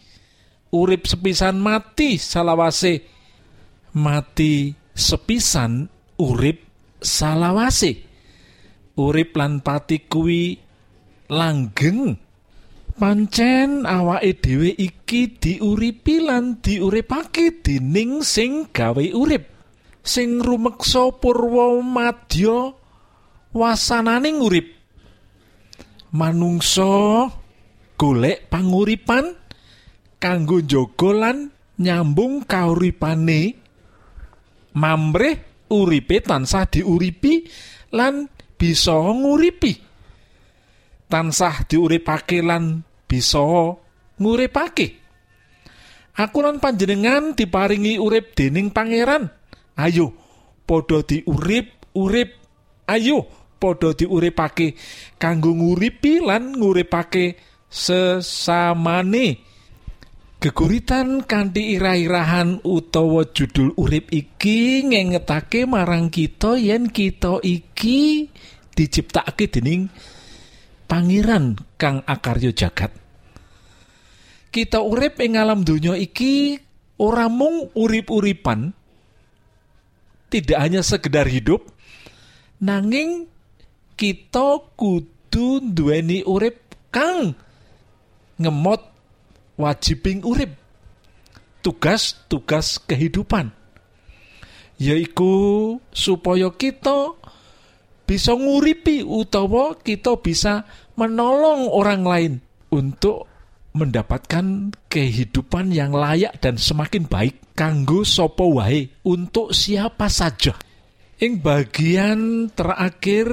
Urip 0.72 1.10
sepisan 1.10 1.60
mati 1.60 2.16
salawase 2.22 3.02
mati 3.98 4.72
sepisan 4.96 5.90
urip 6.22 6.64
salawase. 7.02 7.92
Urip 9.00 9.32
lan 9.36 9.60
pati 9.64 10.08
kuwi 10.08 10.60
langgeng 11.32 12.29
pancen 13.00 13.88
awake 13.88 14.44
dhewe 14.44 14.76
iki 14.76 15.40
diuripi 15.40 16.20
lan 16.20 16.60
diuripake 16.60 17.64
dening 17.64 18.20
sing 18.28 18.68
gawe 18.76 19.06
urip. 19.16 19.48
Sing 20.04 20.44
rumeksa 20.44 21.16
purwa 21.16 21.80
madya 21.80 22.76
wasananing 23.56 24.44
urip. 24.44 24.68
Manungsa 26.12 27.32
golek 27.96 28.52
panguripan 28.52 29.32
kanggo 30.20 30.60
njaga 30.60 31.12
lan 31.16 31.38
nyambung 31.80 32.44
kauripane. 32.44 33.56
Mamrih 34.76 35.66
uripe 35.72 36.20
tansah 36.20 36.68
diuripi 36.68 37.48
lan 37.96 38.28
bisa 38.60 39.00
nguripi. 39.00 39.74
Tansah 41.10 41.66
diuripake 41.66 42.44
lan 42.44 42.89
bisa 43.10 43.42
nguripake. 44.22 45.02
Aku 46.14 46.46
lan 46.46 46.62
panjenengan 46.62 47.34
diparingi 47.34 47.98
urip 47.98 48.38
dening 48.38 48.70
pangeran. 48.70 49.26
Ayo 49.82 50.14
padha 50.70 51.02
diurip 51.02 51.90
urip. 51.98 52.30
Ayo 52.86 53.26
padha 53.58 53.98
diuripake 53.98 54.78
kanggo 55.18 55.58
nguripi 55.58 56.22
lan 56.22 56.54
nguripake 56.54 57.40
sesamane. 57.66 59.50
Geguritan 60.40 61.28
kanthi 61.28 61.76
irah-irahan 61.76 62.64
utawa 62.64 63.28
judul 63.36 63.76
urip 63.76 64.08
iki 64.08 64.88
ngengetake 64.88 65.68
marang 65.68 66.08
kita 66.08 66.56
yen 66.56 66.88
kita 66.88 67.44
iki 67.44 68.32
diciptakake 68.72 69.52
dening 69.52 69.92
pangeran 70.90 71.54
kang 71.78 72.02
akarya 72.10 72.50
jagat. 72.50 72.90
Kita 74.50 74.82
urip 74.82 75.22
ing 75.22 75.38
alam 75.38 75.62
donya 75.62 75.94
iki 75.94 76.58
ora 76.98 77.30
mung 77.30 77.70
urip-uripan 77.78 78.74
tidak 80.34 80.58
hanya 80.58 80.82
sekedar 80.82 81.30
hidup 81.30 81.64
nanging 82.60 83.30
kita 83.94 84.74
kudu 84.74 85.62
duweni 85.64 86.26
urip 86.26 86.60
kang 86.90 87.38
ngemot 88.42 88.82
wajibing 89.56 90.26
urip 90.26 90.54
tugas-tugas 91.64 92.82
kehidupan 92.84 93.52
yaiku 94.80 95.78
supaya 95.92 96.48
kita 96.56 97.14
bisa 98.10 98.34
nguripi 98.34 99.06
utawa 99.06 99.78
kita 99.78 100.18
bisa 100.18 100.66
menolong 100.98 101.70
orang 101.70 102.02
lain 102.02 102.34
untuk 102.74 103.30
mendapatkan 103.78 104.74
kehidupan 104.90 105.70
yang 105.70 105.94
layak 105.94 106.42
dan 106.42 106.58
semakin 106.58 107.06
baik 107.06 107.54
kanggo 107.54 108.02
sopo 108.02 108.58
wae 108.58 108.90
untuk 109.06 109.54
siapa 109.54 110.10
saja. 110.10 110.58
Ing 111.22 111.38
bagian 111.38 112.50
terakhir 112.50 113.30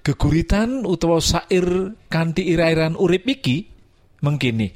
geguritan 0.00 0.88
utawa 0.88 1.20
sair 1.20 1.92
kanthi 2.08 2.56
ira-iran 2.56 2.96
urip 2.96 3.28
iki 3.28 3.68
mengkini. 4.24 4.72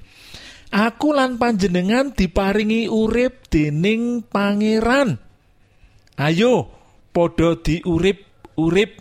Aku 0.68 1.16
lan 1.16 1.40
panjenengan 1.40 2.12
diparingi 2.12 2.92
urip 2.92 3.48
dening 3.48 4.20
pangeran. 4.28 5.16
Ayo 6.20 6.68
padha 7.10 7.56
diurip 7.56 8.29
urip 8.68 9.00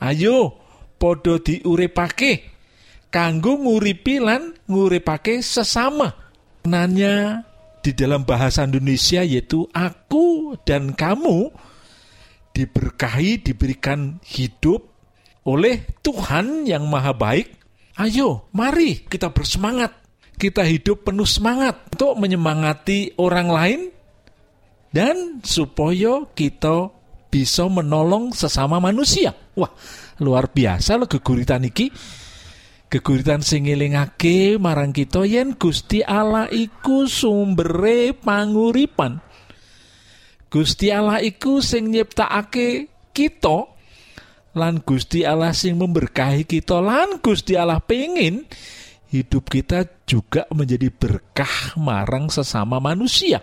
ayo 0.00 0.56
padha 1.00 1.40
diuripake. 1.40 2.52
Kanggo 3.10 3.58
nguripi 3.58 4.22
lan 4.22 4.54
nguripake 4.70 5.42
sesama. 5.42 6.14
Nanya 6.68 7.42
di 7.80 7.96
dalam 7.96 8.22
bahasa 8.28 8.62
Indonesia 8.68 9.24
yaitu 9.24 9.66
aku 9.72 10.54
dan 10.62 10.92
kamu 10.92 11.50
diberkahi 12.52 13.40
diberikan 13.40 14.20
hidup 14.22 14.84
oleh 15.48 15.88
Tuhan 16.04 16.68
yang 16.68 16.86
maha 16.86 17.16
baik. 17.16 17.56
Ayo, 17.98 18.46
mari 18.54 19.02
kita 19.08 19.32
bersemangat. 19.32 19.96
Kita 20.40 20.64
hidup 20.64 21.04
penuh 21.04 21.28
semangat 21.28 21.92
untuk 21.92 22.16
menyemangati 22.16 23.18
orang 23.20 23.48
lain 23.52 23.80
dan 24.88 25.44
supaya 25.44 26.24
kita 26.32 26.88
bisa 27.30 27.70
menolong 27.70 28.34
sesama 28.34 28.82
manusia. 28.82 29.30
Wah, 29.54 29.70
luar 30.18 30.50
biasa 30.50 30.98
loh 30.98 31.06
geguritan 31.06 31.62
iki. 31.64 31.88
Geguritan 32.90 33.38
sing 33.38 33.70
ngelingake 33.70 34.58
marang 34.58 34.90
kita 34.90 35.22
yen 35.22 35.54
Gusti 35.54 36.02
Allah 36.02 36.50
iku 36.50 37.06
sumbere 37.06 38.10
panguripan. 38.18 39.22
Gusti 40.50 40.90
Allah 40.90 41.22
iku 41.22 41.62
sing 41.62 41.94
nyiptakake 41.94 42.90
kita 43.14 43.70
lan 44.58 44.82
Gusti 44.82 45.22
Allah 45.22 45.54
sing 45.54 45.78
memberkahi 45.78 46.42
kita 46.42 46.82
lan 46.82 47.22
Gusti 47.22 47.54
Allah 47.54 47.78
pengen 47.78 48.42
hidup 49.14 49.46
kita 49.46 49.86
juga 50.02 50.50
menjadi 50.50 50.90
berkah 50.90 51.78
marang 51.78 52.26
sesama 52.26 52.82
manusia 52.82 53.38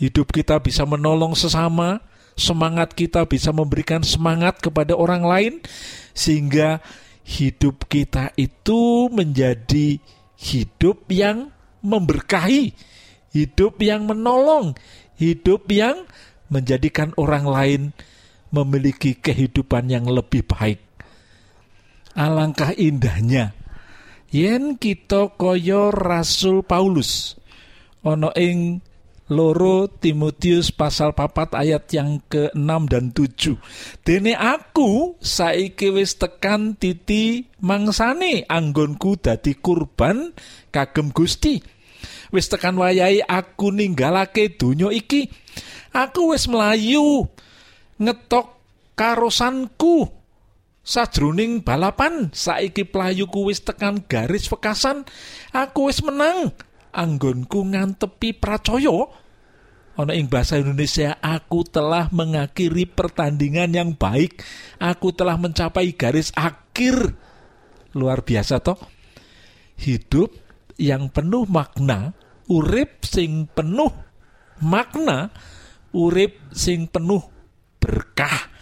hidup 0.00 0.30
kita 0.32 0.62
bisa 0.62 0.86
menolong 0.88 1.34
sesama 1.34 2.00
semangat 2.38 2.94
kita 2.94 3.26
bisa 3.26 3.50
memberikan 3.50 4.06
semangat 4.06 4.62
kepada 4.62 4.94
orang 4.94 5.26
lain 5.26 5.54
sehingga 6.14 6.78
hidup 7.26 7.90
kita 7.90 8.32
itu 8.38 9.10
menjadi 9.10 9.98
hidup 10.38 11.10
yang 11.10 11.50
memberkahi, 11.82 12.72
hidup 13.34 13.82
yang 13.82 14.06
menolong, 14.06 14.78
hidup 15.18 15.66
yang 15.68 16.06
menjadikan 16.48 17.12
orang 17.20 17.44
lain 17.44 17.82
memiliki 18.54 19.12
kehidupan 19.18 19.92
yang 19.92 20.08
lebih 20.08 20.46
baik. 20.48 20.80
Alangkah 22.16 22.72
indahnya 22.72 23.52
yen 24.28 24.76
kita 24.76 25.32
kaya 25.36 25.88
Rasul 25.92 26.60
Paulus 26.64 27.36
ana 28.04 28.32
ing 28.36 28.84
loro 29.28 29.88
Timotius 29.88 30.72
pasal 30.72 31.12
papat 31.12 31.52
ayat 31.52 31.88
yang 31.92 32.20
ke-6 32.28 32.70
dan 32.88 33.12
7. 33.12 33.56
Dene 34.04 34.32
aku 34.34 35.20
saiki 35.20 35.92
wis 35.92 36.16
tekan 36.16 36.76
titi 36.76 37.44
mangsane 37.60 38.48
anggonku 38.48 39.20
dadi 39.20 39.56
kurban 39.56 40.32
kagem 40.72 41.12
Gusti. 41.12 41.60
Wis 42.32 42.48
tekan 42.48 42.76
wayahe 42.76 43.24
aku 43.24 43.72
ninggalake 43.72 44.56
donya 44.56 44.92
iki. 44.92 45.28
Aku 45.92 46.32
wis 46.36 46.48
melayu 46.48 47.28
ngetok 47.96 48.56
karosanku 48.96 50.18
sajroning 50.88 51.60
balapan 51.60 52.32
saiki 52.32 52.88
playuku 52.88 53.52
wis 53.52 53.60
tekan 53.60 54.00
garis 54.08 54.48
wekasan 54.48 55.04
aku 55.52 55.92
wis 55.92 56.00
menang 56.00 56.56
anggonku 56.92 57.64
ngantepi 57.68 58.36
pracaya 58.36 59.08
ana 59.98 60.14
ing 60.14 60.30
bahasa 60.30 60.62
Indonesia 60.62 61.18
aku 61.18 61.66
telah 61.66 62.06
mengakhiri 62.14 62.86
pertandingan 62.86 63.74
yang 63.74 63.90
baik. 63.98 64.46
Aku 64.78 65.10
telah 65.10 65.34
mencapai 65.34 65.90
garis 65.98 66.30
akhir. 66.38 67.18
Luar 67.98 68.22
biasa 68.22 68.62
toh. 68.62 68.78
Hidup 69.74 70.30
yang 70.78 71.10
penuh 71.10 71.50
makna 71.50 72.14
urip 72.46 73.02
sing 73.02 73.50
penuh 73.50 73.90
makna 74.62 75.34
urip 75.90 76.38
sing 76.54 76.86
penuh 76.86 77.26
berkah. 77.82 78.54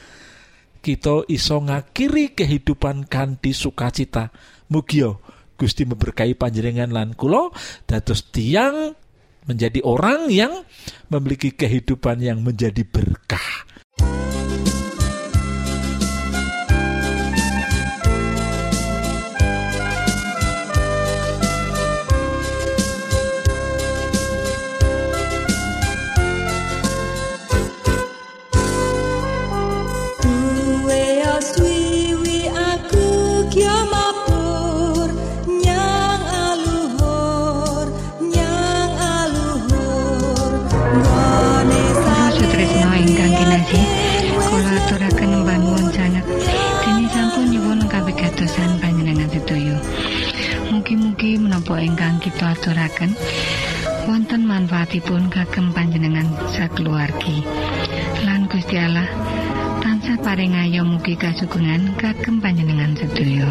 Kita 0.81 1.27
iso 1.29 1.61
ngakhiri 1.61 2.33
kehidupan 2.33 3.11
kanthi 3.13 3.53
sukacita. 3.53 4.33
Mugio 4.73 5.36
Gusti 5.57 5.89
memberkahi 5.89 6.37
panjenengan 6.37 6.93
lan 6.93 7.17
kula 7.17 7.51
dados 7.89 8.29
tiang 8.29 8.93
menjadi 9.47 9.81
orang 9.83 10.29
yang 10.29 10.53
memiliki 11.09 11.55
kehidupan 11.55 12.21
yang 12.21 12.45
menjadi 12.45 12.83
berkah 12.85 13.65
aturaken 52.67 53.15
wonten 54.11 54.43
manfaatipun 54.43 55.31
kagem 55.31 55.71
panjenengan 55.71 56.27
sakeluargi 56.51 57.47
lan 58.27 58.51
Gusti 58.51 58.75
Allah 58.75 59.07
tansah 59.79 60.19
paring 60.19 60.51
ayo 60.67 60.83
mugi 60.83 61.15
kasugengan 61.15 61.95
kagem 61.95 62.43
panjenengan 62.43 62.91
sedaya 62.99 63.47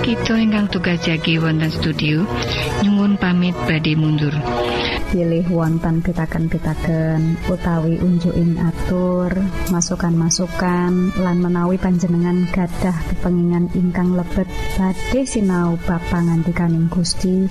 Kita 0.00 0.40
ingkang 0.40 0.72
tugas 0.72 1.04
jagi 1.04 1.36
wonten 1.36 1.68
studio 1.68 2.24
nyuwun 2.80 3.20
pamit 3.20 3.52
badhe 3.68 3.92
mundur. 3.92 4.32
Pilih 5.10 5.42
wonten 5.50 6.06
pitaken-pitaken 6.06 7.34
utawi 7.50 7.98
unjuin 7.98 8.62
atur 8.62 9.34
masukan-masukan 9.74 11.18
lan 11.18 11.36
menawi 11.42 11.82
panjenengan 11.82 12.46
gadah 12.54 12.94
kepengingan 13.10 13.74
ingkang 13.74 14.14
lebet 14.14 14.46
badhe 14.78 15.26
sinau 15.26 15.74
bab 15.82 15.98
pangantikaning 16.14 16.86
Gusti. 16.86 17.50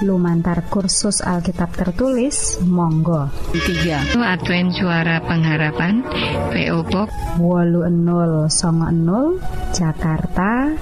Lumantar 0.00 0.64
kursus 0.70 1.20
Alkitab 1.20 1.76
tertulis 1.76 2.56
monggo. 2.64 3.28
3 3.52 4.16
Advent 4.16 4.72
Suara 4.72 5.20
Pengharapan 5.20 6.00
PO 6.54 6.78
Box 6.88 7.10
80 7.36 9.44
Jakarta 9.76 10.72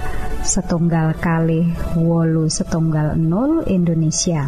setunggal 0.45 1.19
kali 1.19 1.67
wolu 1.99 2.47
setunggal 2.47 3.19
0 3.19 3.67
Indonesia 3.67 4.47